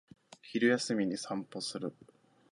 [0.41, 1.93] 昼休みに散歩する